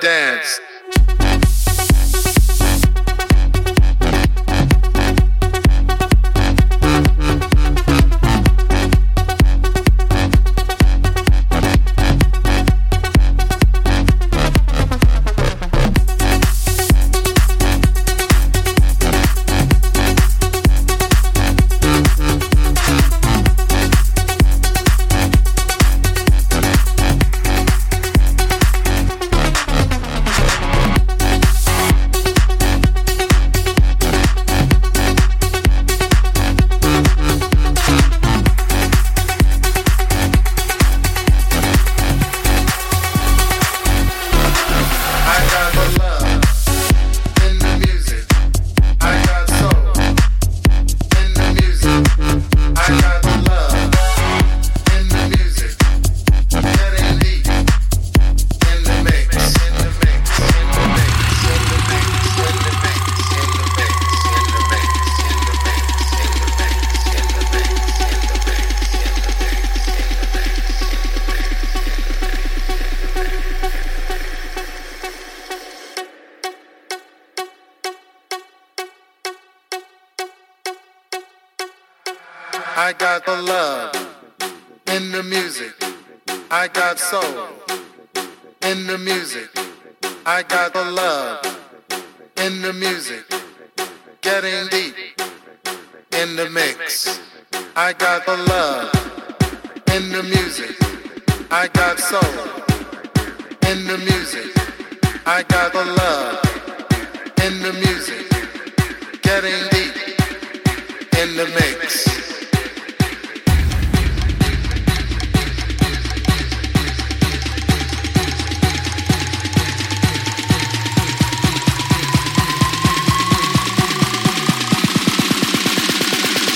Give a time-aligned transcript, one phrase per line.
[0.00, 0.60] dance.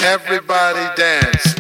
[0.07, 1.54] Everybody dance.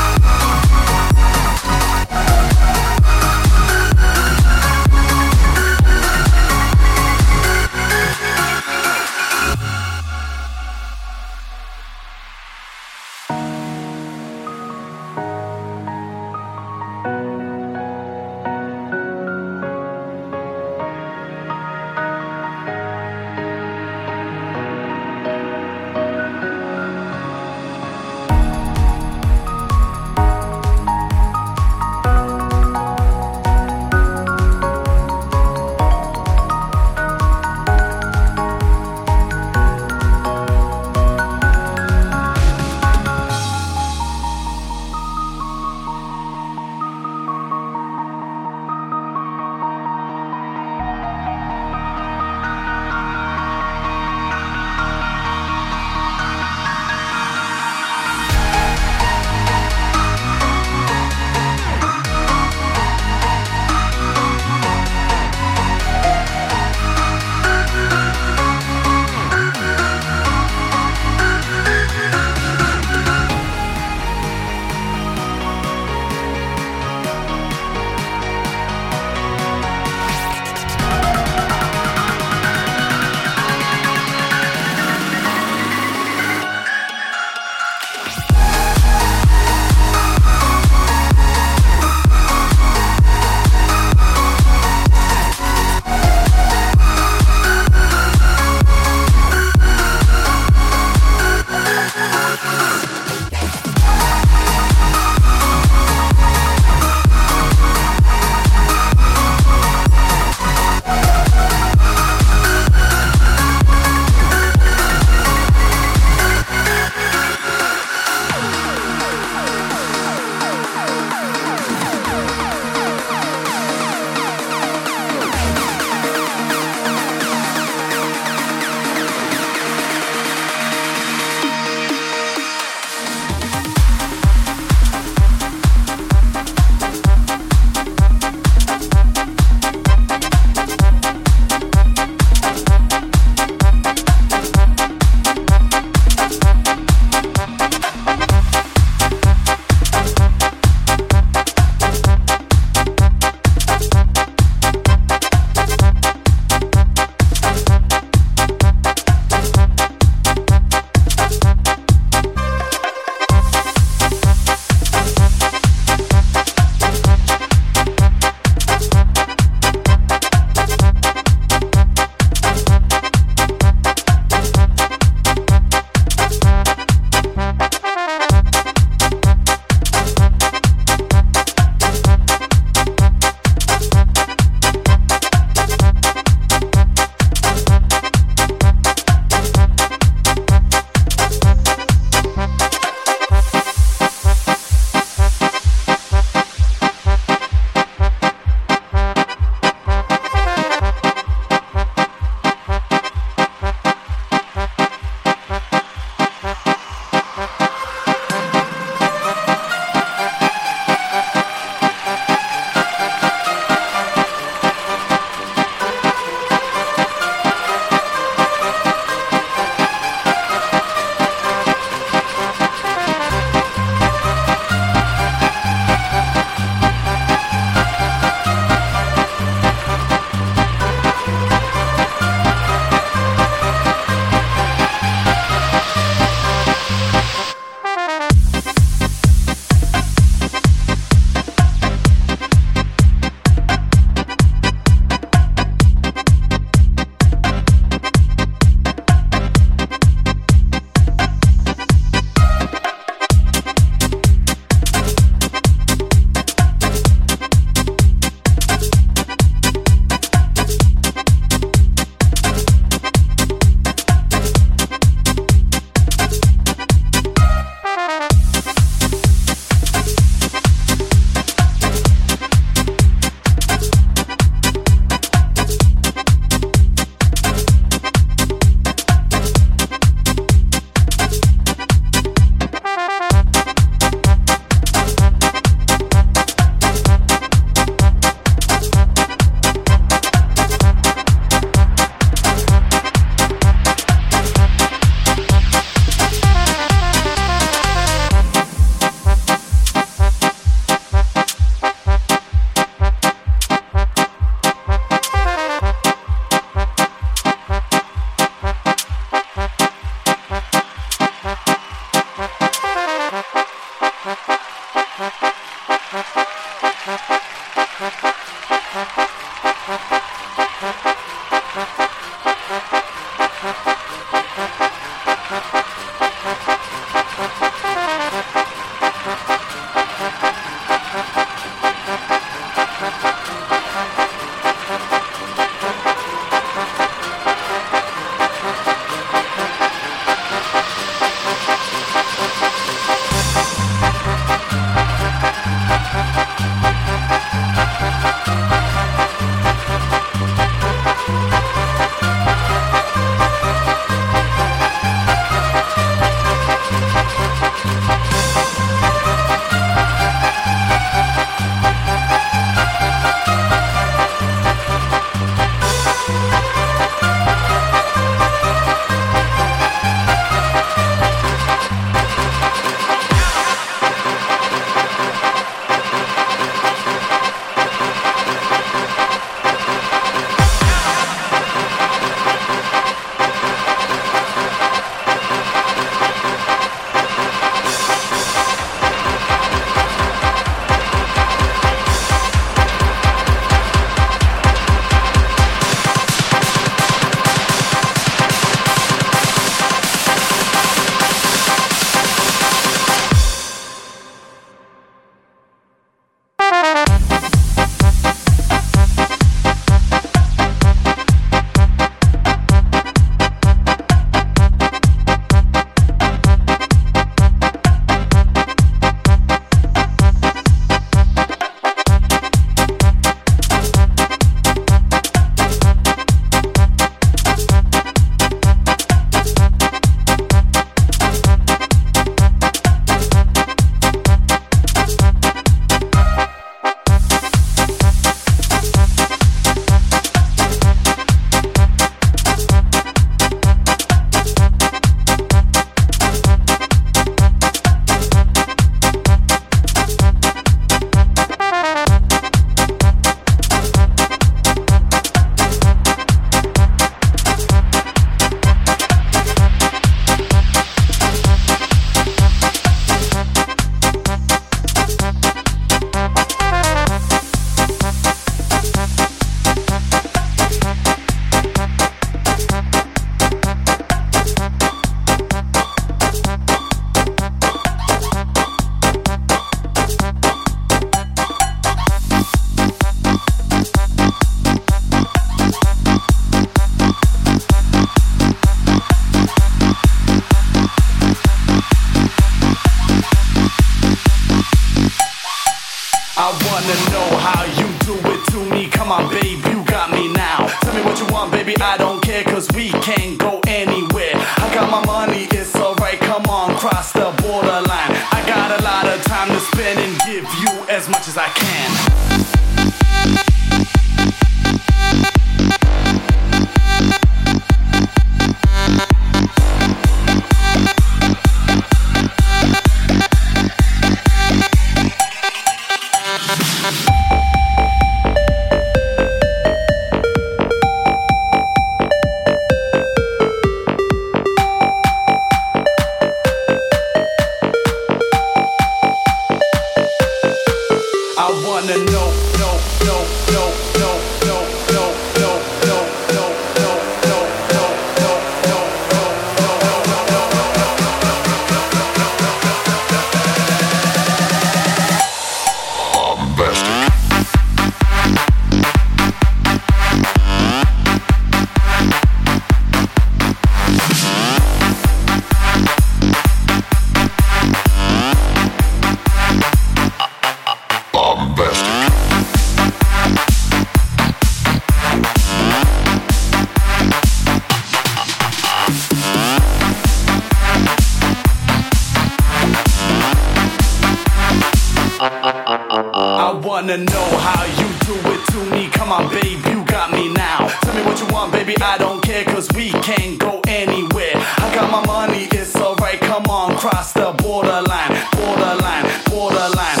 [586.76, 588.90] wanna know how you do it to me.
[588.90, 590.68] Come on, babe, you got me now.
[590.82, 594.34] Tell me what you want, baby, I don't care, cause we can't go anywhere.
[594.34, 600.00] I got my money, it's alright, come on, cross the borderline, borderline, borderline,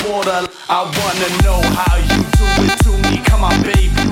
[0.00, 0.48] borderline.
[0.70, 3.22] I wanna know how you do it to me.
[3.26, 4.07] Come on, baby.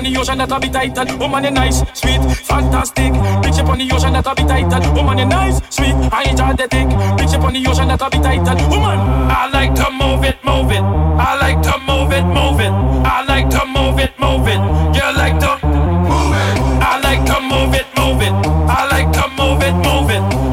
[0.00, 1.18] on the ocean that I be titan.
[1.18, 3.12] Woman, you nice, sweet, fantastic.
[3.42, 4.94] Big up on the ocean that I be titan.
[4.94, 6.88] Woman, you nice, sweet, I ain't enjoy to thing.
[7.18, 8.56] Big up on the ocean that I be titan.
[8.70, 8.98] Woman,
[9.28, 10.80] I like to move it, move it.
[10.80, 12.72] I like to move it, move it.
[13.04, 14.60] I like to move it, move it.
[14.96, 16.56] You like to move it.
[16.80, 18.32] I like to move it, move it.
[18.72, 20.49] I like to move it, move it.